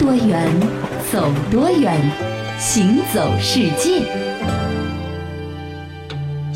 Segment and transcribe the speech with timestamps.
[0.00, 0.48] 多远，
[1.12, 1.94] 走多远，
[2.58, 4.29] 行走世界。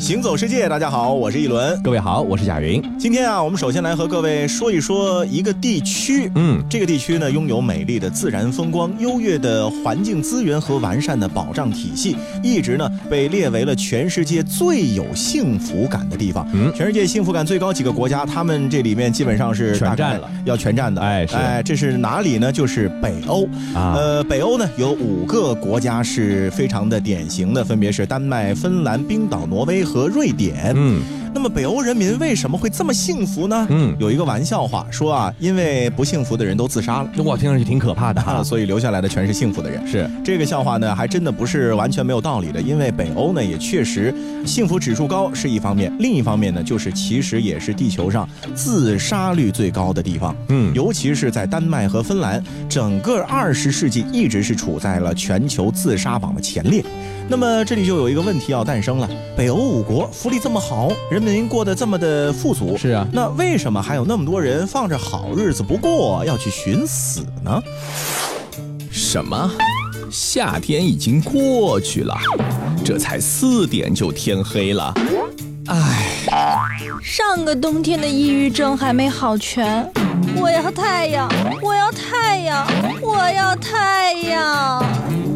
[0.05, 1.81] 行走世界，大家好，我是一轮。
[1.81, 2.79] 各位好，我是贾云。
[2.95, 6.31] 今天啊，我们首先来和各位说一说一个地区。
[6.35, 16.47] 嗯，这个地区呢，拥有美丽的自然风光、优越的环境资源和完善的保障体系，一直呢被列为了全世界最有幸福感的地方。
[16.53, 21.01] 嗯，全世界幸福感最高几个国家，他们这里面基本上是全占了，要全占的。
[21.01, 21.35] 哎，是。
[21.35, 22.51] 哎，这是哪里呢？
[22.51, 23.45] 就是北欧。
[23.73, 29.94] 啊，呃，北欧呢有五个国家是非常的典型的，分别是丹麦、芬兰、冰岛、挪威和。
[29.95, 31.01] 和瑞典，嗯。
[31.33, 33.67] 那么北欧人民为什么会这么幸福呢？
[33.69, 37.09] 嗯，有一个玩笑话说啊，因为不幸福的人都自杀了。
[37.17, 39.85] 我听上去挺可怕的哈， 所以留下来的全是幸福的人。
[39.85, 42.61] 是这个笑话呢，还真的不是完全没有道理的。
[42.61, 50.33] 因为北欧呢，也确实幸福指数高是一方面，另一方面呢，就是其实也是地球上自杀率最高的地方。
[50.47, 56.81] 嗯，尤其是在丹麦和芬兰，整个二十世纪一直是处在了全球自杀榜的前列。
[57.27, 67.61] 那么这里就有一个问题要诞生了：北欧五国福利这么好，人民过得这么的富足，是啊，那为什么还有那么多人放着好日子不过，要去寻死呢？
[68.91, 69.51] 什么？
[70.11, 72.15] 夏天已经过去了，
[72.85, 74.93] 这才四点就天黑了。
[75.67, 76.21] 唉，
[77.01, 79.91] 上个冬天的抑郁症还没好全，
[80.37, 81.27] 我要太阳，
[81.61, 82.67] 我要太阳，
[83.01, 84.85] 我要太阳。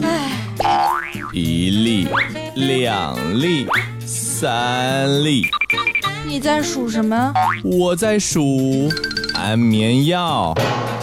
[0.04, 1.09] 唉。
[1.32, 2.08] 一粒，
[2.56, 3.68] 两粒，
[4.04, 5.46] 三粒。
[6.26, 7.32] 你在数什么？
[7.64, 8.90] 我在数
[9.36, 10.56] 安眠药。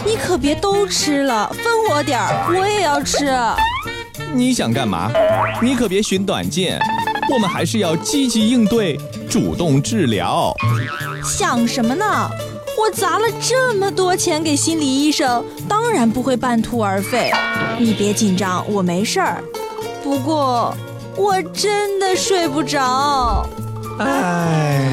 [0.05, 3.33] 你可别都吃了，分我点儿，我也要吃。
[4.33, 5.09] 你想干嘛？
[5.61, 6.77] 你可别寻短见。
[7.33, 10.53] 我们还是要积极应对，主动治疗。
[11.23, 12.29] 想什么呢？
[12.77, 17.31] 我砸了这么多钱给心理医生，当然不会半途而废。
[17.79, 19.41] 你别紧张，我没事儿。
[20.07, 20.73] 不过，
[21.17, 23.45] 我真的睡不着。
[23.99, 24.87] 唉。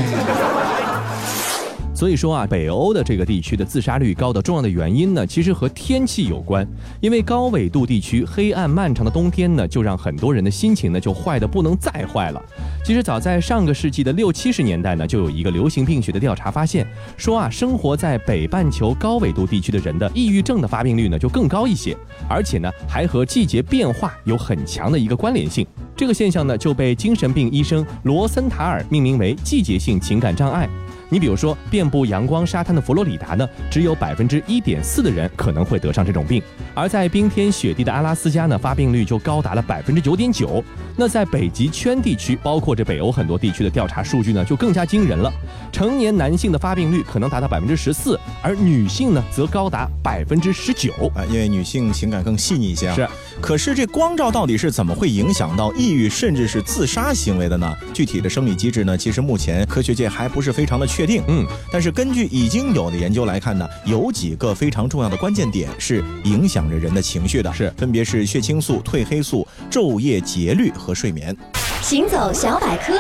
[1.94, 6.66] 所以说啊，北欧的这个地区的自杀率高的重要的原因呢，其实和天气有关。
[7.00, 12.43] 因为高纬度地区黑暗漫长的冬天呢，就让很多人的心情呢就坏的不能再坏了。
[12.84, 16.84] 其实早在上个世纪的六七十年代呢，就有一个流行病学的调查发现，
[17.16, 21.97] 说啊，生活在北半球高纬度地区的人的抑郁症的发病率呢就更高一些，
[22.28, 25.65] 而且呢还和季节变化有很强的一个关联性。
[25.94, 30.69] 这个现象呢就被精神病医生罗森塔尔命名为季节性情感障碍。
[31.15, 36.43] 你比如说，遍布阳光沙滩的佛罗里达呢，只有百分之一点四的人可能会得上这种病；
[36.75, 40.61] 而在冰天雪地的阿拉斯加呢，发病率就高达了百分之九点九。
[40.97, 45.33] 那在北极圈地区，包括这北欧很多地区的调查数据呢，就更加惊人了。
[45.71, 52.95] 成年男性的发病率可能达到百分之十四，而女性呢，则高达百分之十九啊，因为女性情感更细腻一些啊。
[52.97, 53.09] 是，
[53.41, 57.73] 可是这光照到底是怎么会影响到抑郁甚至是自杀行为的呢？
[57.93, 61.04] 具体的生理机制呢，其实目前科学界还不是非常的确。
[61.07, 71.37] 定嗯，但是根据已经有的研究来看呢，有几个非常重要的关键点是影响着人的情绪的，是分别是血清素、褪黑素、昼夜节律和睡眠。
[71.83, 72.99] 行走小百科，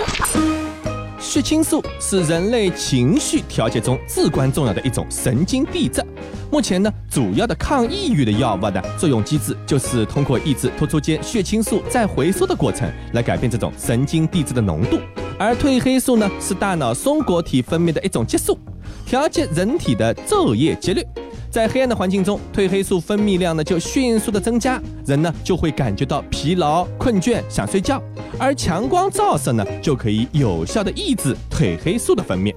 [1.18, 6.04] 血清素是人类情绪调节中至关重要的一种神经递质。
[6.50, 15.00] 目前呢，主要的抗抑郁的药物的作用机制就是通过抑制突出间血清素再回收的过程来改变这种神经递质的浓度。
[15.36, 18.56] 而褪黑素呢，是大脑松果体分泌的一种激素，
[19.04, 21.04] 调节人体的昼夜节律。
[21.50, 28.00] 在黑暗的环境中，褪黑素分泌量呢就迅速的增加，人呢就会感觉到疲劳、困倦、想睡觉。
[28.38, 32.54] 而强光照射呢，就可以有效的抑制褪黑素的分泌。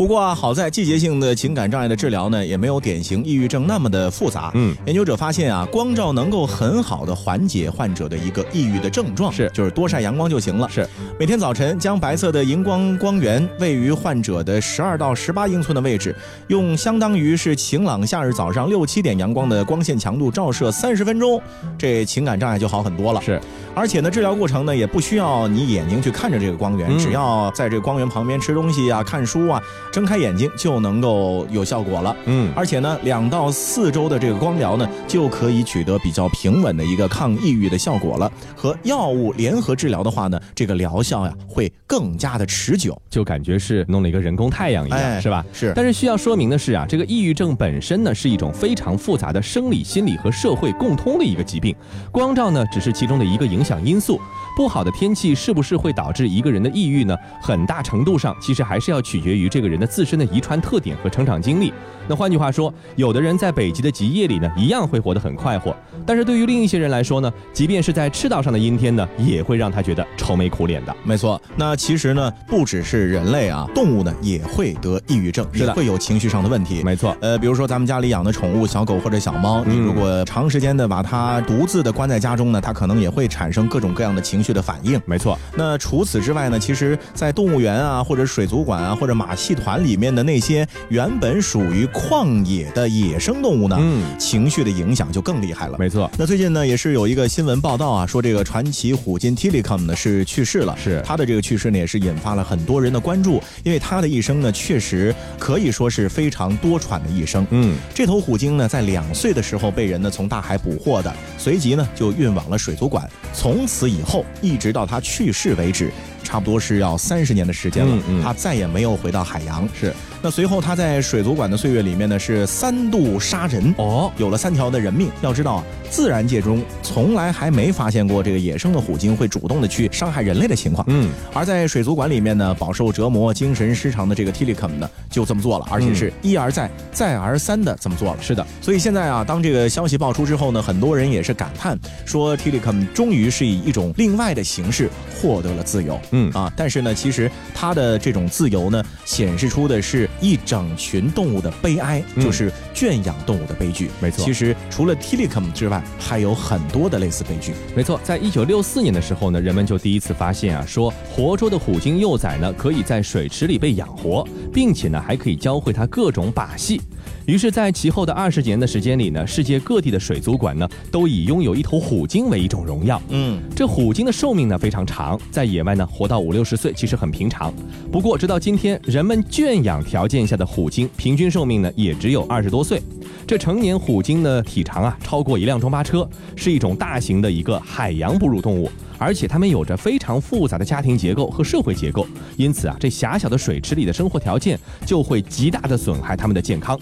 [0.00, 4.50] 不过啊，好在季节性的情感障碍的治疗呢，也没有典型抑郁症那么的复杂。
[4.54, 10.66] 嗯，研究者发现啊，光照能够很好的缓解患者的一个抑郁的症状，是，就是多晒阳光就行了。
[10.70, 16.16] 是，每天早晨将白色的荧光光源位于患者的十二到十八英寸的位置，
[16.48, 21.38] 用相当于是晴朗夏日早上六七点阳光的光线强度照射三十分钟，
[21.76, 23.20] 这情感障碍就好很多了。
[23.20, 23.38] 是，
[23.74, 29.60] 而且呢，治疗过程呢也不需要你眼睛去看着这个光源，只要在这个光源旁边吃东西啊、看书啊。
[29.92, 38.30] 睁开眼睛就能够有效果了，嗯，而且呢，两到四周的这个光疗呢，就可以取得比较平稳的一个抗抑郁的效果了。
[38.54, 45.44] 和药物联合治疗的话呢，这个疗效呀会更加的持久，就感觉是弄了一个人工太阳一样，是吧？
[45.52, 45.72] 是。
[45.74, 51.74] 但是需要说明的是啊，这个抑郁症本身呢是一种非常复杂的生理、心理和社会共通的一个疾病，
[52.12, 54.20] 光照呢只是其中的一个影响因素。
[54.56, 57.16] 不好的天气是不是会导致一个人的抑郁呢？
[57.42, 59.79] 很大程度上其实还是要取决于这个人。
[59.80, 61.72] 人的自身的遗传特点和成长经历。
[62.10, 65.70] 那换句话说，有的人在北极的极夜里呢，一样会活得很快活；
[66.04, 70.92] 但是对于另一些人来说呢，即便是在赤道上的阴天呢，也会让他觉得愁眉苦脸的。
[71.04, 76.82] 没错，那其实呢，不只是人类啊，动物呢也会得抑郁症，是的，会有情绪上的问题。
[76.82, 85.00] 没错，呃，比如说咱们家里养的宠物小狗或者小猫，你如果长时间的把它独自的关在家中呢，它可能也会产生各种各样的情绪的反应。
[85.06, 95.76] 没错，那除此之外呢，其实，在动物园啊，或者水族馆啊，或者马戏团里面的那些原本属于旷野的野生动物呢，嗯，情绪的影响就更厉害了。
[95.78, 96.10] 没错。
[96.16, 100.74] 那最近呢，也是有一个新闻报道啊，说这个传奇虎鲸 Tilikum 呢是去世了。
[100.82, 101.02] 是。
[101.04, 107.46] 他的这个去世呢，也是引发了很多人的关注，因为他的一生呢，确实可以说是非常多舛的一生。
[107.50, 107.76] 嗯。
[107.94, 115.92] 这头虎鲸呢，在两岁的时候被人呢从大海捕获的，随即呢就运往了水族馆，从此以后一直到他去世为止。
[116.22, 119.68] 差不多是要三十年的时间了，他再也没有回到海洋。
[119.78, 119.92] 是，
[120.22, 125.08] 那随后他在水族馆的岁月里面呢，是三度杀人哦，有了三条的人命。
[125.22, 130.84] 要知道啊，自然界中从来还没发现过这个野生的虎鲸会主动的去伤害人类的情况。
[130.90, 138.18] 嗯，而在水族馆里面呢，饱受折磨、精神失常的这个 Tilikum 呢，就这么做了，而且是一而再、再而三的这么做了。
[138.20, 145.98] 是的，所以现在啊，当这个消息爆出之后呢，很多人也是感叹说，Tilikum 终于是以一种另外的形式获得了自由。
[146.10, 153.90] 嗯啊，但是呢，其实他的这种自由呢，显示出的是一整群动物的悲哀，就是圈养动物的悲剧。
[154.00, 157.52] 没错，其实除了 Tilikum 之外，还有很多的类似悲剧。
[157.74, 166.80] 没错，在一九六四年的时候呢，人们就第一次发现啊，说活捉的虎鲸幼崽呢，可以在水池里被养活，并且呢，还可以教会它各种把戏。
[167.26, 173.00] 于是，在其后的二十年的时间里呢，世界各地的水族馆呢，都以拥有一头虎鲸为一种荣耀。
[173.10, 177.52] 嗯，这虎鲸的寿命呢非常长，在野外呢活到五六十岁其实很平常。
[177.92, 182.82] 不过，直到今天，人们圈养条件下的虎鲸平均寿命呢也只有二十多岁。
[183.26, 188.68] 这成年虎鲸的体长啊超过一辆中巴车，是一种大型的一个海洋哺乳动物，
[188.98, 192.04] 而且它们有着非常复杂的家庭结构和社会结构，
[192.36, 196.76] 因此啊，这狭小的水池里的生活条件就会极大的损害它们的健康。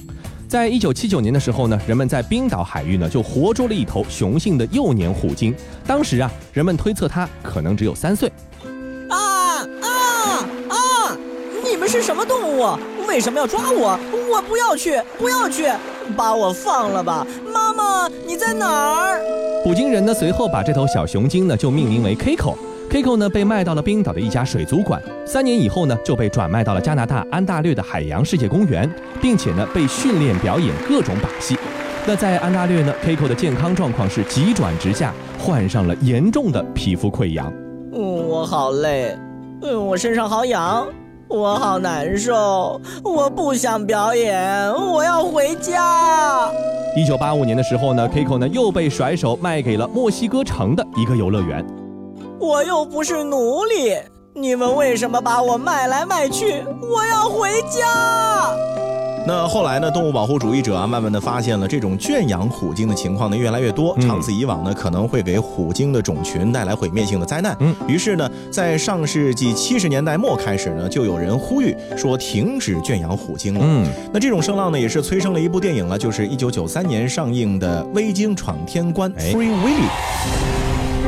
[0.48, 5.54] 在一九七九年的时候呢，人们在冰岛海域呢就活捉了一头雄性的幼年虎鲸。
[5.86, 8.32] 当时啊，人们推测它可能只有三岁。
[9.10, 11.16] 啊啊啊！
[11.62, 12.78] 你们是什么动物？
[13.06, 13.98] 为什么要抓我？
[14.30, 15.70] 我不要去，不要去，
[16.16, 17.26] 把我放了吧！
[17.52, 19.20] 妈妈，你在哪儿？
[19.62, 22.56] 捕鲸人呢，随后把这头小雄鲸呢就命名为 Kiko。
[22.90, 28.90] Kiko 呢被卖到了冰岛的一家水族馆，三年以后呢就被转卖到了加拿大安大略的海洋世界公园，
[29.20, 31.55] 并且呢被训练表演各种把戏。
[32.06, 37.52] 那在安大略呢，Kiko 的健康状况是急转直下，患上了严重的皮肤溃疡。
[37.93, 39.14] 嗯，我好累，
[39.61, 40.88] 嗯，我身上好痒，
[41.29, 46.50] 我好难受，我不想表演，我要回家。
[46.96, 51.62] 一九八五年的时候呢，Kiko 呢又被甩手卖给了墨西哥城的一个游乐园。
[52.40, 53.96] 我又不是奴隶，
[54.32, 56.62] 你们为什么把我卖来卖去？
[56.81, 58.55] 我要回家。
[59.26, 59.90] 那后来呢？
[59.90, 67.55] 动物保护主义者啊，慢慢的发现了这种圈养虎鲸的情况呢越来越多，长此以往呢，可能会给虎鲸的种群带来毁灭性的灾难。
[67.61, 73.61] 嗯，于是呢，在上世纪七十年代末开始呢，就有人呼吁说停止圈养虎鲸了。
[73.62, 81.07] 嗯，那这种声浪呢，也是催生了一部电影了，就是一九九三年上映的《微鲸闯天关》（Free Willy）。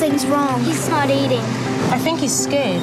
[0.00, 0.64] Something's wrong.
[0.64, 1.44] He's not eating.
[1.92, 2.80] I think he's scared.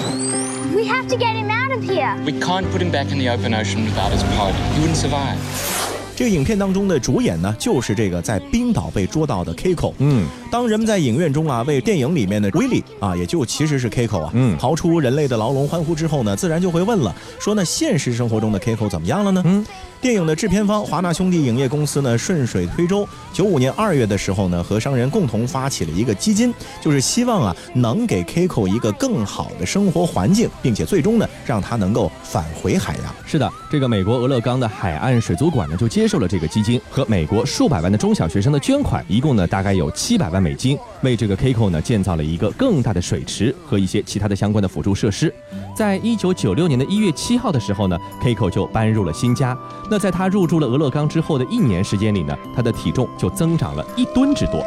[0.76, 2.16] We have to get him out of here.
[2.24, 4.54] We can't put him back in the open ocean without his pod.
[4.76, 5.97] He wouldn't survive.
[6.18, 9.94] 这个影片当中的主演呢，就是这个在冰岛被捉到的 Kiko。
[10.00, 19.44] 嗯，当人们在影院中啊为电影里面的 Willy 啊，也就其实是 Kiko 啊，嗯，逃出人类的牢笼欢呼之后呢，自然就会问了，说那现实生活中的 Kiko 怎么样了呢？
[19.46, 19.64] 嗯。
[20.00, 33.16] 电影的制片方华纳兄弟影业公司呢，顺水推舟，九五年二月的时候呢，和商人共同发起了一个基金，就是希望啊，能给 Kiko 一个更好的生活环境，并且最终呢，让他能够返回海洋。
[33.26, 45.34] 是的，这个美国俄勒冈的海岸水族馆呢，就接接受了这个基金和美国数百万的中小学生的捐款，一共呢，大概有七百万美金，为这个 Kiko 呢，建造了一个更大的水池和一些其他的相关的辅助设施。
[45.76, 49.58] 在一九九六年的一月七号的时候呢，Kiko 就搬入了新家。
[49.92, 54.66] 那在他入住了俄勒冈之后的一年时间里呢，他的体重就增长了一吨之多。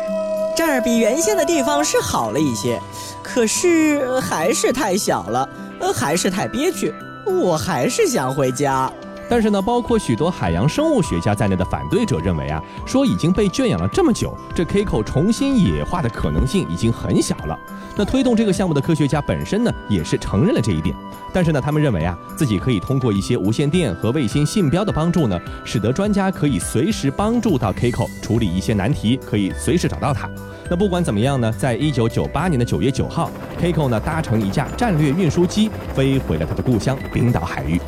[0.54, 2.78] 这儿比原先的地方是好了一些，
[3.23, 5.49] 可是还是太小了，
[5.80, 6.92] 呃，还是太憋屈，
[7.25, 8.92] 我还是想回家。
[9.30, 17.56] 但是呢，包括许多海洋生物学家在内的反对者认为啊，说已经被圈养了这么久，这 K 口重新野化的可能性已经很小了。
[17.96, 20.96] 那推动这个项目的科学家本身呢，也是承认了这一点。
[21.32, 30.28] 但是呢，他们认为啊，自己可以通过一些无线电和卫星信标的帮助呢，使得专家可以随时帮助到 K 口处理一些难题，可以随时找到它。
[30.68, 37.80] 那不管怎么样呢，在一九九八年的九月九号，K 口呢搭乘一架战略运输机飞回了他的故乡冰岛海域。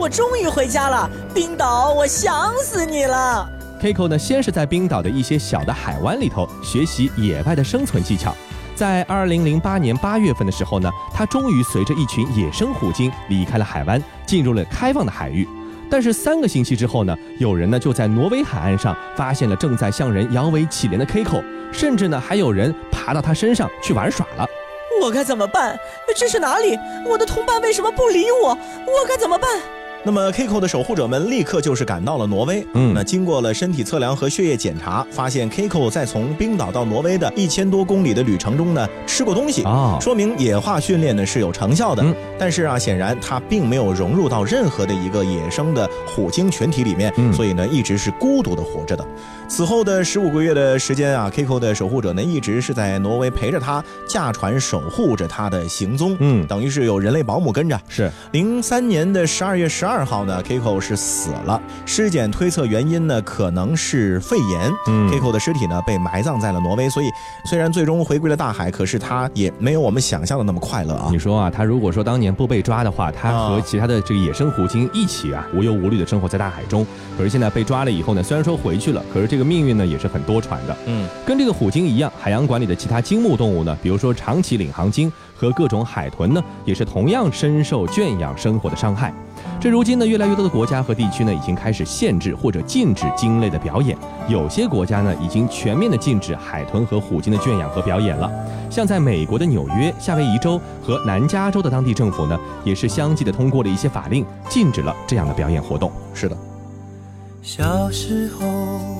[0.00, 3.46] 我终于回家了，冰岛，我想死你了。
[3.78, 8.34] Kiko 呢，先是在冰岛的一些小的海湾里头学习野外的生存技巧，
[8.74, 15.46] 在二零零八年八月份的时候呢，他终于随着一群野生虎鲸离开了海湾，进入了开放的海域。
[15.90, 24.46] 但是三个星期之后呢，有人呢就在挪威海岸上发现了正在向人摇尾乞怜的 Kiko，甚至呢还有人爬到他身上去玩耍了。
[25.02, 25.78] 我该怎么办？
[26.16, 26.78] 这是哪里？
[27.06, 28.48] 我的同伴为什么不理我？
[28.48, 29.50] 我该怎么办？
[30.02, 32.66] 那么 Kiko 的守护者们立刻就是赶到了挪威。
[32.72, 42.02] 嗯，那经过了身体测量和血液检查，发现 Kiko 在从冰岛到挪威的一千多公里的旅程中呢，吃过东西啊，说明野化训练呢是有成效的。
[42.38, 49.06] 但是啊，显然它并没有融入到任何的一个野生的虎鲸群体里面，所以呢，一直是孤独的活着的。
[49.50, 56.16] 此后的十五个月的时间啊，Kiko 的守护者呢一直是在挪威陪着他，驾船守护着他的行踪。
[56.20, 57.78] 嗯，等于是有人类保姆跟着。
[57.88, 61.60] 是零三年的十二月十二号呢，Kiko 是死了。
[61.84, 64.72] 尸检推测原因呢可能是肺炎。
[64.86, 66.88] 嗯，Kiko 的尸体呢被埋葬在了挪威。
[66.88, 67.06] 所以
[67.44, 71.08] 虽然最终回归了大海，可是他也没有我们想象的那么快乐啊。
[71.10, 76.86] 你说啊，他如果说当年不被抓的话，他和其他的这个野生虎鲸一起啊无忧无虑的生活在大海中。
[77.18, 79.39] 可是现在被抓了以后呢，虽然说回去了，可是这个。
[79.44, 89.12] 命运呢也是很多舛的，嗯，跟这个虎鲸一样，海洋馆里的其他鲸目动物呢，比如说长鳍领航鲸和各种海豚呢，也是同样深受圈养生活的伤害。
[89.58, 93.96] 这如今呢，越来越多的国家和地区呢，已经开始限制或者禁止鲸类的表演。
[94.28, 98.30] 有些国家呢，已经全面的禁止海豚和虎鲸的圈养和表演了。
[98.70, 105.90] 像在美国的纽约、夏威夷州和南加州的当地政府呢，也是相继的通过了一些法令，禁止了这样的表演活动。
[106.14, 106.36] 是的，
[107.42, 108.99] 小时候。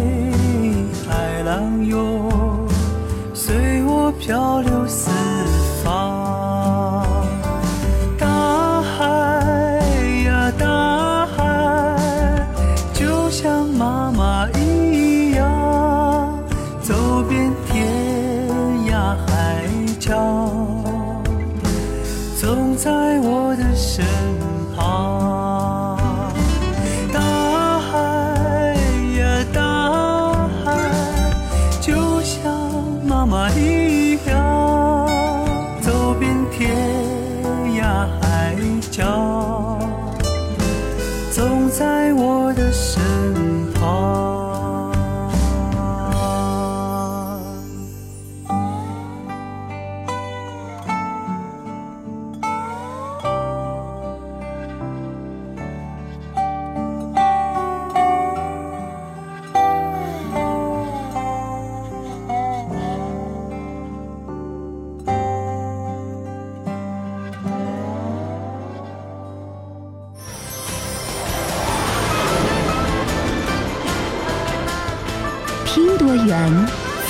[1.51, 2.65] 相拥，
[3.33, 5.11] 随我漂流四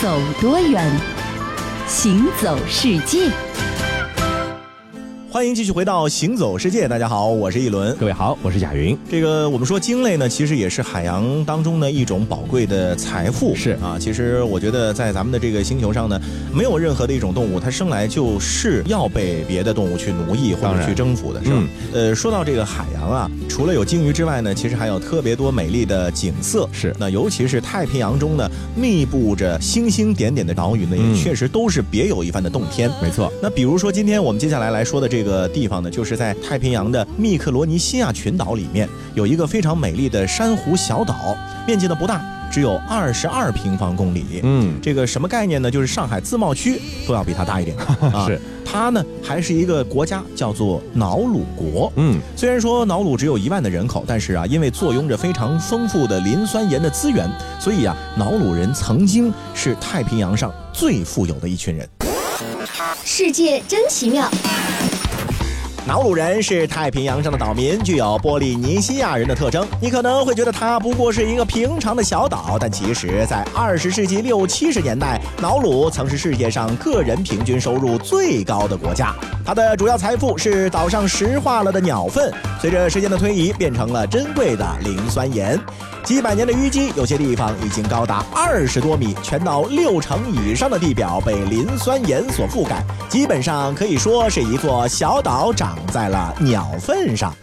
[0.02, 0.84] 走多远，
[1.88, 3.30] 行走世界。
[5.42, 8.96] 欢迎继续回到《行走世界》，大家好，我是一轮，各位好，我是贾云。
[9.10, 13.56] 这个我们说鲸类呢，其实也是海洋当中的一种宝贵的财富。
[13.56, 16.22] 是啊，其实我觉得在咱们的这个星球上呢，
[16.54, 21.64] 没有任何的一种动物，它生来就是要被别的动物去奴役或者去征服的，是吧？
[21.92, 26.70] 呃，说到这个海洋啊，除了有鲸鱼之外呢，其实还有特别多美丽的景色。
[26.72, 32.92] 是，那尤其是太平洋中呢，密布着星星点点的岛屿呢，也确实都是别有一番的洞天。
[33.02, 33.34] 没错。
[33.42, 35.22] 那比如说今天我们接下来来说的这。
[35.22, 42.22] 这个地方呢，就是在太平洋的密克罗尼西亚群岛里面，有一个非常美丽的珊瑚小岛，面积呢不大。
[42.52, 44.42] 只有二十二平方公里。
[44.44, 45.72] 嗯，这个什么概念呢？
[45.72, 47.78] 就是上海自贸区 都要比它大一点。
[48.28, 48.38] 是。
[48.66, 51.90] 它呢还是一个国家，叫做瑙鲁国。
[51.96, 57.26] 嗯，虽然说瑙鲁只有一万的人口，但是啊，因为坐拥着非常丰富的磷酸盐的资源，
[57.58, 61.88] 所以啊，瑙鲁人曾经是太平洋上最富有的一群人。
[63.06, 64.30] 世界真奇妙。
[65.88, 69.68] 瑙鲁人是太平洋上的岛民，具有波利尼西亚人的特征。
[69.82, 79.16] 你可能会觉得它不过是一个平常的小岛，但其实，在二十世纪六七十年代，瑙鲁曾是世界上个人平均收入最高的国家。
[79.44, 85.60] 它的主要财富是岛上石化了的鸟粪，随着时间的推移，变成了珍贵的磷酸盐。
[86.04, 97.34] 几百年的淤积，有些地方已经高达二十多米，全岛六成以上的地表被磷酸盐所覆盖，基本上可以说是一座小岛长在了鸟粪上。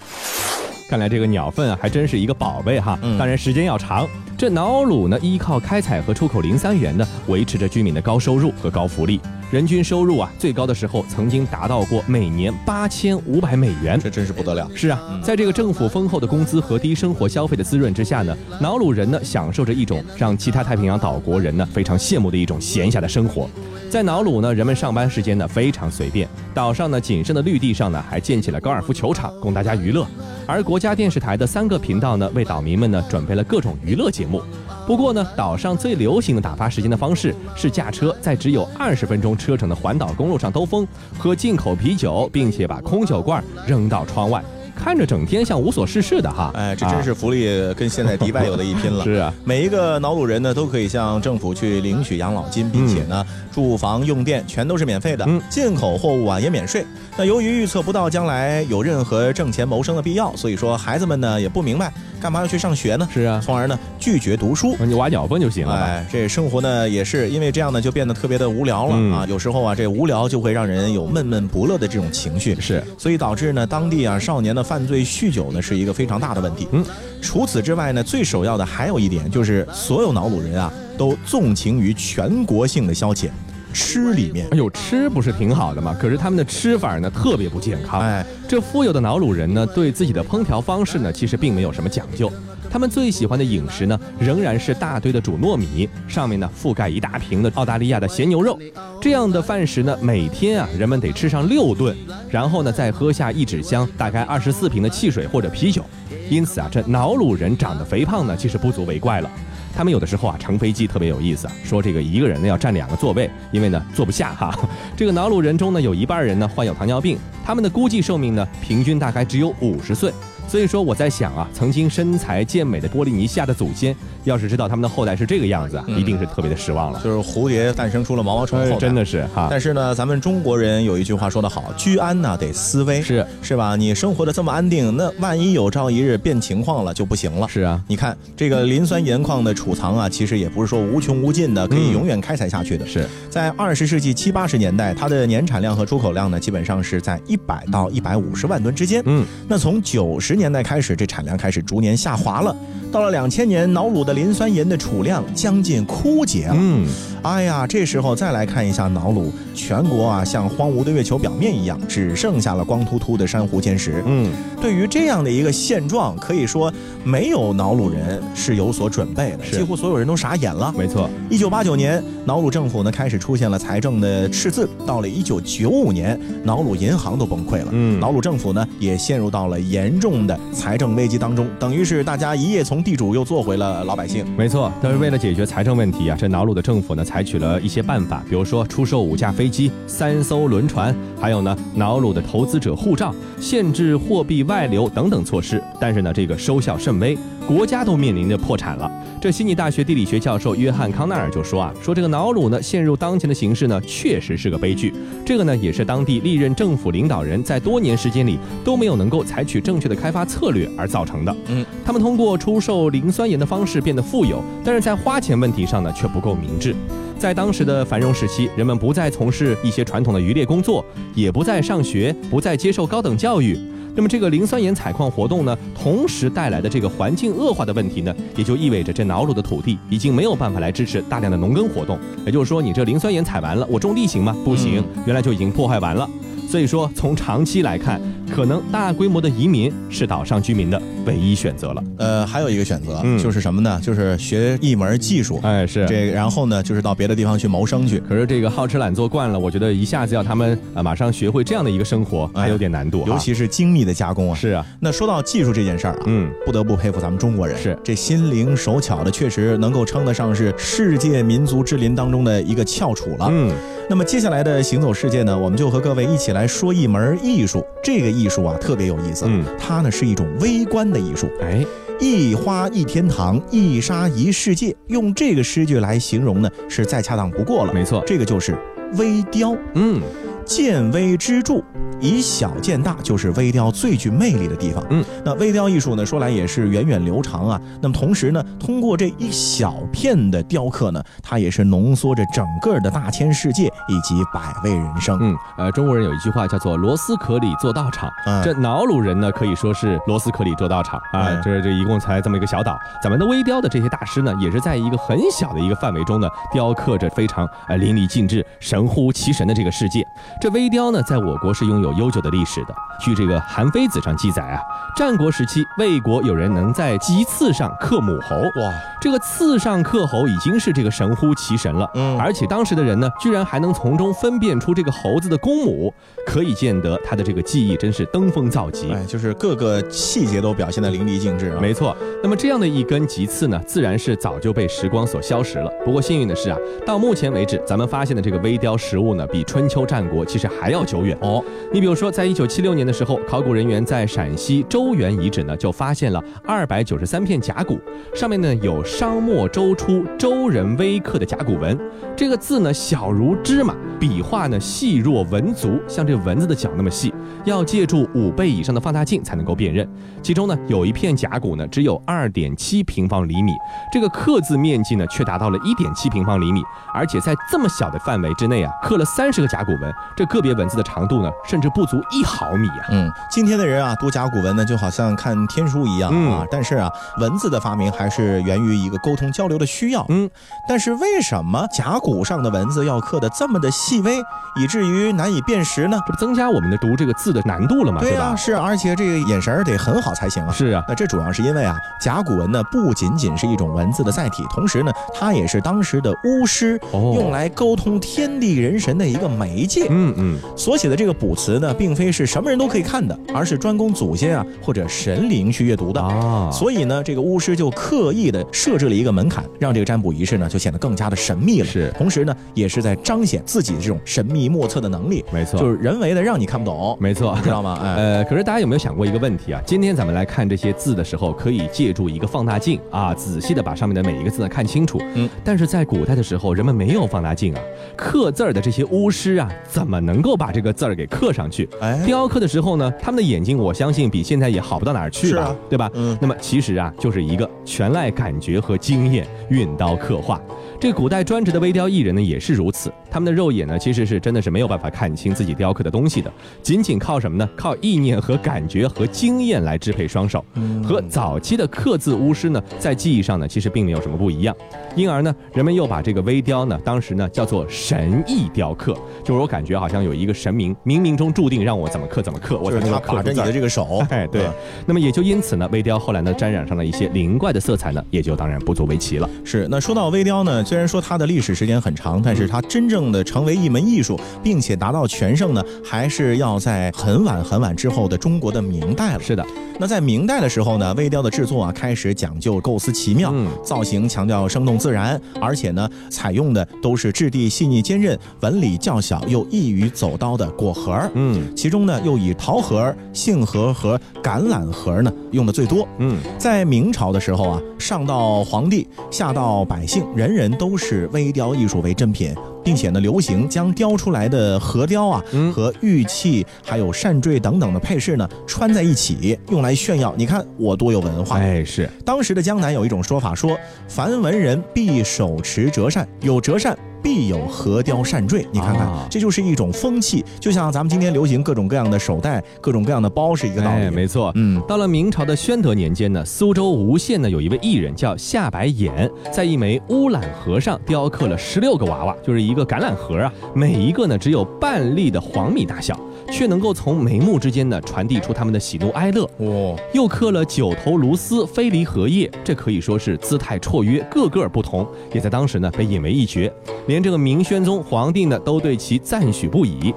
[0.89, 2.99] 看来这个鸟粪啊，还真是一个宝贝哈。
[3.19, 4.07] 当然时间要长。
[4.37, 9.21] 这瑙鲁呢，依靠开采和出口磷酸盐呢，维持着居民的高收入和高福利。
[9.51, 14.71] 人均收入啊，最高的时候曾经达到过每年八千五百美元，这真是不得了。
[14.75, 23.49] 是啊，在这个政府丰厚的工资和低生活消费的滋润之下呢，瑙鲁人呢享受着一种让其他太平洋岛国人呢非常羡慕的一种闲暇的生活。
[23.89, 30.07] 在瑙鲁呢，人们上班时间呢非常随便，岛上呢仅剩的绿地上呢还建起了高尔夫球场供大家娱乐，
[30.47, 34.43] 而国家电视台的三个频道呢为岛民们呢准备了各种娱乐节目。
[34.89, 44.43] 不过呢，岛上最流行的打发时间的方式是驾车在只有二十分钟车程的环岛公路上兜风，喝进口啤酒，并且把空酒罐扔到窗外。
[44.79, 49.03] 看着整天像无所事事的哈，哎，这真是福利跟现在迪拜有的一拼了。
[49.09, 56.87] 是啊，每一个瑙鲁人呢都可以向政府去领取养老金，并且呢住房用电全都是免费的，进口货物啊也免税。
[57.17, 63.09] 那由于预测不到将来有任何挣钱谋生的必要，所以说孩子们呢也不明白干嘛要去上学呢？
[63.13, 65.75] 是啊，从而呢拒绝读书，你挖鸟粪就行了。
[65.75, 69.27] 哎，这生活呢也是因为这样呢就变得特别的无聊了啊。
[69.29, 76.69] 有时候啊这无聊就会让人有闷闷不乐的这种情绪，是，所以导致呢当地啊少年的犯罪酗酒呢是一个非常大的问题。
[76.73, 76.85] 嗯，
[77.23, 83.31] 除此之外呢最首要的还有一点就是所有瑙鲁人啊都纵情于全国性的消遣。
[83.73, 85.97] 吃里面，哎呦，吃不是挺好的吗？
[85.99, 88.01] 可是他们的吃法呢，特别不健康。
[88.01, 92.33] 哎，这富有的瑙鲁人呢，对自己的烹调方式呢，其实并没有什么讲究。
[92.71, 98.59] 他们最喜欢的饮食呢，仍然是大堆的煮糯米，上面呢覆盖一大瓶的澳大利亚的咸牛肉。
[99.01, 101.97] 这样的饭食呢，每天啊，人们得吃上六顿，
[102.31, 105.83] 然后呢，再喝下一纸箱大概二十四瓶的汽水或者啤酒。
[106.29, 109.31] 因此啊，这瑙鲁人长得肥胖呢，其实不足为怪了。
[109.75, 114.53] 他们有的时候啊，乘飞机特别有意思，说这个一个人呢要占两个座位，因为呢坐不下哈。
[114.97, 120.13] 这个瑙鲁人中呢，有一半人呢患有糖尿病，他们的估计寿命呢平均大概只有五十岁。
[120.49, 127.01] 所以说我在想啊，曾经身材健美的波利尼西亚的祖先，要是知道他们的后代是这个样子啊，一定是特别的失望了。
[127.05, 129.49] 就是蝴蝶诞生出了毛毛虫后代，真的是哈。
[129.51, 133.77] 但是呢，咱们中国人有一句话说得好，居安呢得思危，是是吧？
[133.77, 137.47] 你生活的这么安定，那万一有朝一日变情况了就不行了。
[137.47, 142.87] 是啊，你看这个磷酸盐矿的储藏啊，其实也不是说无穷无尽的，可以永远开采下去的。
[142.87, 149.03] 是在二十世纪七八十年代，它的年产量和出口量呢，基本上是在一百到一百五十万吨之间。
[149.05, 152.57] 嗯，那从九十年代开始，这产量开始逐年下滑了，
[152.91, 156.57] 到了两千年，瑙鲁的磷酸盐的储量将近枯竭了。
[156.57, 156.87] 嗯，
[157.23, 164.03] 哎呀，这时候再来看一下瑙鲁，全国啊像荒芜的月球表面一样，只剩下了光秃秃的珊瑚礁石。
[164.07, 166.73] 嗯，对于这样的一个现状，可以说
[167.05, 170.73] 没有瑙鲁人是有所准备的，几乎所有人都傻眼了。
[170.77, 177.69] 没错，一九八九年，瑙鲁政府呢开始出现了财政的赤字，到了一九九五年，瑙鲁银行都崩溃了。
[177.71, 180.89] 嗯，瑙鲁政府呢也陷入到了严重的财政。
[180.99, 184.25] 危机当中，等于是大家一夜从地主又做回了老百姓。
[184.37, 195.63] 没错，但是为了解决财政问题啊，这瑙鲁的政府呢采取了一些办法，比如说出售五架飞机、三艘轮船，还有呢瑙鲁的投资者护照，限制货币外流等等措施。
[195.81, 197.17] 但是呢，这个收效甚微，
[197.47, 198.91] 国家都面临着破产了。
[199.21, 204.95] 这悉尼大学地理学教授约翰康奈尔就说啊，说这个瑙鲁呢陷入当前的形势呢，确实是个悲剧。
[205.27, 211.05] 这个呢也是当地历任政府领导人在多年时间里都没有能够采取正确的开发策略而造。
[211.09, 216.77] 成的，嗯，他们通过出售磷酸盐的方式变得富有，但是在花钱问题上呢却不够明智。
[217.19, 223.59] 在当时的繁荣时期，人们不再从事一些传统的渔猎工作，也不再上学，不再接受高等教育。
[223.99, 231.99] 那么这个磷酸盐采矿活动呢，同时带来的这个环境恶化的问题呢，也就意味着这瑙鲁的土地已经没有办法来支持大量的农耕活动。
[232.25, 234.37] 也就是说，你这磷酸盐采完了，我种地行吗？
[234.45, 236.09] 不行，原来就已经破坏完了。
[236.49, 238.01] 所以说，从长期来看，
[238.35, 241.83] 可能大规模的移民是岛上居民的唯一选择了。
[241.99, 243.81] 呃，还有一个选择、嗯就是什么呢？
[243.83, 247.99] 就是学一门技术，哎，是这个然后呢，就是到别的地方去谋生去。
[248.01, 253.13] 可是这个好吃懒做惯了，我觉得一下子要他们啊马上学会这样的一个生活，哎还有点难度哈。
[253.13, 254.35] 尤其是精密的加工啊。
[254.35, 263.29] 是啊，那说到技术这件事儿啊，嗯，不得不佩服咱们中国人，是这心灵手巧的，确实能够称得上是世界民族之林当中的一个翘楚了。
[263.31, 263.51] 嗯，
[263.89, 267.65] 那么接下来的行走世界呢，我们就和各位一起来说一门艺术。
[267.83, 271.29] 这个艺术啊，特别有意思，嗯它呢是一种微观的艺术。
[271.41, 271.65] 哎，
[272.01, 277.73] 一花一天堂，一沙一世界，用这个诗句来形容呢，是再恰当不过了。
[277.73, 278.57] 没错，这个就是
[278.95, 279.57] 微雕。
[279.75, 280.01] 嗯，
[280.49, 281.63] 见微知著，
[282.01, 284.83] 以小见大，就是微雕最具魅力的地方。
[284.89, 287.61] 嗯，那微雕艺术呢，说来也是源远流长啊。
[287.83, 295.19] 那么同时呢，通过这一小片的雕刻呢，它也是浓缩着整个的大千世界以及百味人生。
[295.21, 301.29] 嗯，呃，中国人有一句话叫做“螺丝壳里做道场”，嗯这瑙鲁人呢可以说是螺丝壳里做道场啊。
[301.29, 310.03] 嗯这这一共才这么一个小岛，咱们的微雕的这些大师呢，也是在一个很小的一个范围中呢，雕刻着非常呃淋漓尽致、神乎其神的这个世界。
[310.41, 312.75] 这微雕呢，在我国是拥有悠久的历史的。
[313.01, 314.61] 据这个《韩非子》上记载啊，
[314.97, 321.89] 战国时期魏国有人能在棘刺上刻母猴，哇，这个刺上刻猴已经是这个神乎其神了。
[321.95, 325.93] 嗯而且当时的人呢，居然还能从中分辨出这个猴子的公母，
[326.25, 328.93] 可以见得他的这个技艺真是登峰造极。
[328.93, 331.59] 哎，就是各个细节都表现得淋漓尽致啊。
[331.61, 335.71] 没错，那么这样的一根棘刺呢，自然是早就被时光所消蚀了。
[335.85, 341.43] 不过幸运的是啊，到目前为止，咱们发现的这个微雕实物呢，比春秋战国其实还要久远哦。
[341.73, 347.81] 你比如说，在一九七六年的时候，考古人员在陕西周原遗址呢，就发现了二百九十三片甲骨，
[348.15, 351.77] 上面呢有商末周初周人微刻的甲骨文。
[352.15, 357.13] 这个字呢小如芝麻，笔画呢细若蚊足，像这蚊子的脚那么细，
[357.45, 359.89] 要借助五倍以上的放大镜才能够辨认。
[360.21, 363.53] 其中呢有一片甲骨呢只有二点七平方厘米，
[363.93, 366.61] 这个刻字面积呢却达到了一点七平方厘米，
[366.93, 372.87] 而且在这么小的范围之内啊，刻了三十个甲骨文，这个别文字的长度呢甚至不足一毫米啊。
[372.91, 376.41] 嗯，今天的人啊，读甲骨文呢，就好像看天书一样啊。
[376.43, 380.05] 嗯但是啊，文字的发明还是源于一个沟通交流的需要。
[380.09, 380.29] 嗯，
[380.69, 384.19] 但是为什么甲骨上的文字要刻得这么的细微，
[384.57, 386.01] 以至于难以辨识呢？
[386.05, 388.01] 这不增加我们的读这个字的难度了吗？
[388.01, 388.37] 对啊，吧？
[388.37, 390.53] 是，而且这个眼神儿得很好才行啊。
[390.53, 399.87] 是啊，那这主要是因为啊，甲骨文呢不仅仅是一种文字的载体，同时呢，它也是当时的巫师哦用来沟通天地人神的一个媒介。
[399.91, 406.01] 嗯嗯，所写的这个卜辞呢，并非是什么人都可以看的，而是专供祖先啊或者神灵去阅读的。
[406.01, 411.67] 啊，所以呢，这个巫师就刻意的设置了一个门槛，让这个占卜仪式呢就显得更加的神秘了。
[411.67, 415.25] 是同时呢，也是在彰显自己的这种神秘莫测的能力。
[415.33, 417.79] 没错，就是人为的让你看不懂，没错，你知道吗？
[417.85, 419.61] 哎，呃，可是大家有没有想过一个问题啊？
[419.67, 425.01] 今天咱们来看这些字的时候，可以借助一个放大镜啊，仔细的把上面的每一个字呢看清楚。
[425.15, 427.61] 嗯，但是在古代的时候，人们没有放大镜啊，
[427.97, 431.69] 刻字儿的这些巫师啊，怎么能够把这个字儿给刻上去？
[431.81, 435.91] 哎，雕刻的时候呢，他们的眼睛我相信比现在也好不到哪儿去吧，是啊对吧？
[435.95, 440.41] 嗯那么其实啊，就是一个全赖感觉和经验运刀刻画。
[440.81, 442.93] 这古代专职的微雕艺人呢，也是如此。
[443.11, 446.31] 他们的肉眼呢，其实是真的是没有办法看清自己雕刻的东西的，
[446.63, 447.49] 仅仅靠什么呢？
[447.57, 450.45] 靠意念和感觉和经验来支配双手。
[450.85, 454.55] 和早期的刻字巫师呢，在技艺上呢，其实并没有什么不一样。
[454.95, 464.53] 因而呢，人们又把这个微雕呢，当时呢叫做神意雕刻，就是我感觉好像有一个神明冥冥中注定让我怎么刻怎么刻，我就是他把着你的这个手， 哎，对嗯，
[464.87, 469.29] 那么也就因此呢，微雕后来呢沾染上了一些灵怪的色彩呢，也就当然不足为奇了。
[469.45, 479.21] 是，那说到微雕呢，虽然说它的历史时间很长，但是它真正的成为一门艺术，并且达到全盛呢，还是要在很晚很晚之后的中国的明代了。
[479.21, 479.43] 是的，
[479.81, 491.01] 那在明代的时候呢，微雕的制作啊，开始讲究构思奇妙，嗯造型强调生动自然，而且呢，采用的都是质地细腻坚韧、纹理较小又易于走刀的果核。
[491.15, 495.89] 嗯其中呢，又以桃核、杏核和橄榄核呢用的最多。
[495.99, 510.13] 嗯，在明朝的时候啊，上到皇帝，下到百姓，人人都是微雕艺术为珍品，并且呢，流行将雕出来的核雕啊、嗯和玉器还有扇坠等等的配饰呢穿在一起，用来炫耀。
[510.17, 511.39] 你看我多有文化。
[511.39, 518.47] 哎是，当时的江南有一种说法说，凡文人必手持折扇，有折扇必有核雕扇坠。
[518.53, 523.91] 你看看，这就是一种风气，就像咱们今天流行各种各样的手袋、各种各样的包是一个道理。
[523.91, 535.99] 没错，嗯，到了明朝的宣德年间呢，苏州吴县呢有一位艺人叫夏白眼，在一枚乌榄盒上雕刻了十六个娃娃，就是一个橄榄核啊，每一个呢只有半粒的黄米大小。
[536.31, 539.29] 却能够从眉目之间呢传递出他们的喜怒哀乐。
[539.39, 546.53] 哦，又刻了九头鸬鹚飞离荷叶，这可以说是姿态绰约，个个不同，也在当时呢被引为一绝，
[546.87, 549.95] 连这个明宣宗皇帝呢都对其赞许不已。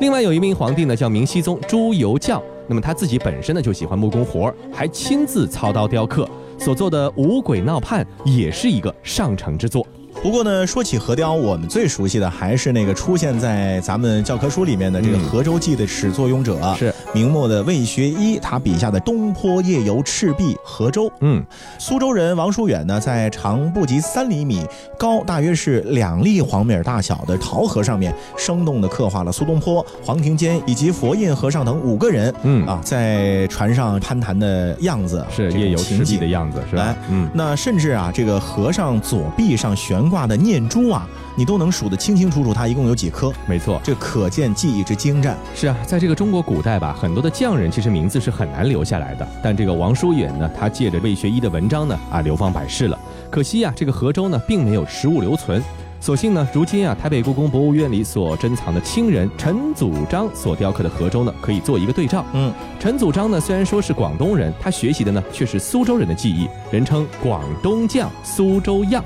[0.00, 9.86] 另外有一名皇帝呢叫明熹宗朱由校，那么他自己本身呢就喜欢木工活儿，还亲自操刀雕刻，所做的五鬼闹判也是一个上乘之作。
[10.24, 21.12] 不过呢，说起河雕，我们最熟悉的还是那个出现在咱们教科书里面的这个《河州记》的始作俑者，是明末的魏学医，他笔下的东坡夜游赤壁河州。
[21.20, 21.44] 嗯，
[21.78, 24.66] 苏州人王叔远呢，在长不及三厘米、
[24.98, 36.96] 高大约是两粒黄米大小的桃核上面，生动地刻画了苏东坡、黄庭坚以及佛印和尚等五个人，嗯啊，在船上攀谈的样子，是夜游赤壁的样子，是吧？
[37.10, 40.02] 嗯，那甚至啊，这个和尚左臂上悬。
[40.14, 43.32] 挂的念珠啊，你都能数得清清楚楚，它一共有几颗？
[43.48, 45.36] 没错，这可见技艺之精湛。
[45.56, 49.26] 是啊，在这个中国古代吧，很多的匠人其实名字是很难留下来的。
[49.42, 52.96] 但这个王叔远呢，他借着魏学医的文章呢，啊，流芳百世了。
[53.28, 55.60] 可惜呀，这个河州呢，并没有实物留存。
[55.98, 62.24] 所幸呢，如今啊，台北故宫博物院里所珍藏的清人陈祖章所雕刻的河州呢，可以做一个对照。
[62.34, 69.02] 嗯，陈祖章呢，虽然说是广东人，他学习的呢却是苏州人的技艺，人称广东匠、苏州样。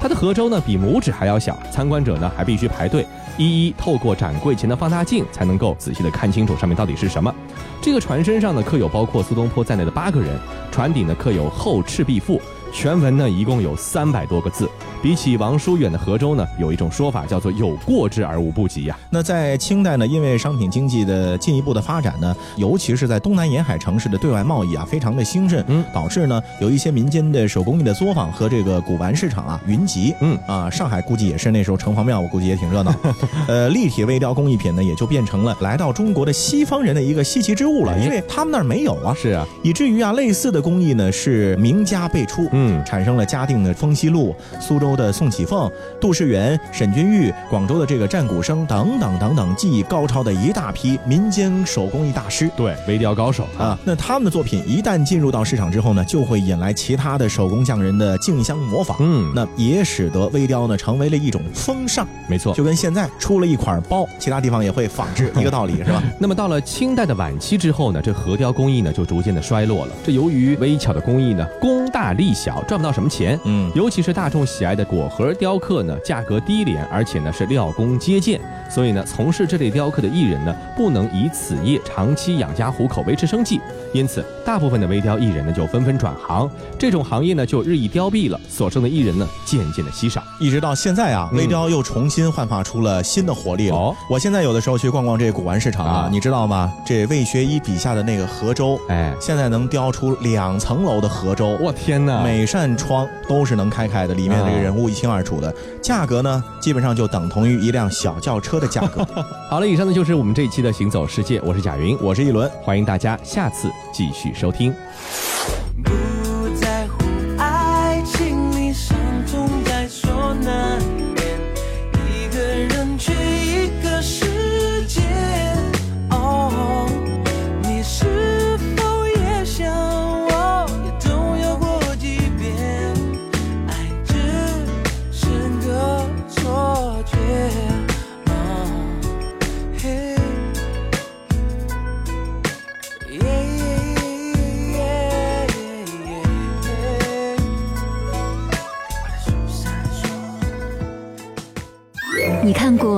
[0.00, 3.04] 它的河州呢比拇指还要小，参观者呢还必须排队，
[3.36, 7.34] 一一透过展柜前的放大镜才能够仔细的看清楚上面到底是什么。
[7.82, 10.38] 这个船身上呢刻有包括苏东坡在内的八个人，
[10.70, 12.40] 船底呢刻有“后赤壁赋”。
[12.72, 14.68] 全文呢一共有三百多个字，
[15.02, 18.98] 比起王叔远的河州呢，有一种说法叫做有过之而无不及呀。
[19.10, 32.94] 那在清代呢，因为商品经济的进一步的发展呢，尤其是在东南沿海城市的对外贸易啊，非常的兴盛，嗯，导致呢有一些民间的手工艺的作坊和这个古玩市场啊云集，嗯啊，上海估计也是那时候城隍庙，我估计也挺热闹。
[33.48, 42.48] 呃，立体微雕工艺品呢，也就变成了来到中国的西方人的一个稀奇之物了，因为他们那儿没有啊，是啊，以至于啊类似的工艺呢是名家辈出。
[42.52, 53.78] 嗯，产生了嘉定的风熙路、苏州的宋启凤、杜世元、沈君玉、广州的这个战鼓声等等等等技艺高超的一大批民间手工艺大师，对微雕高手啊。
[53.84, 58.96] 那他们的作品一旦进入到市场之后呢，就会引来其他的手工匠人的竞相模仿。
[59.00, 62.06] 嗯，那也使得微雕呢成为了一种风尚。
[62.28, 66.02] 没错，就跟现在出了一款包，其他地方也会仿制 一个道理，是吧？
[66.18, 69.92] 那么到了清代的晚期之后呢，这核雕工艺呢就逐渐的衰落了。
[70.04, 72.88] 这由于微巧的工艺呢，工大力小，赚不到。
[72.98, 73.38] 什么钱？
[73.44, 83.60] 嗯，尤其是大众喜爱的果核雕刻呢，价格低廉，而且呢是料工接见，所以呢，从事这类雕刻的艺人呢，不能以此业长期养家糊口、维持生计，
[83.92, 93.94] 因此，大部分的微雕艺人呢就纷纷转行，这种行业呢就日益凋敝了，所剩的艺人呢渐渐的稀少，一直到现在啊，微雕又重新焕发出了新的活力了。
[94.10, 96.72] 我现在有的时候去逛逛这古玩市场啊，你知道吗？
[96.86, 102.68] 这魏学医笔下的那个河州，哎，现在能雕出两层楼的河州，我天哪，每每扇。
[102.76, 109.04] 窗都是能开开的，里面这个人物一清二楚的，价格呢，基本上就等同于一辆小轿车的价格。
[109.50, 114.72] 好了，以上呢就是我们这一期的行走世界，我是贾云，我是一轮，欢迎大家下次继续收听。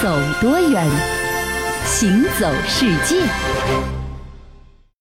[0.00, 0.08] 走
[0.40, 0.86] 多远，
[1.84, 3.97] 行走世界。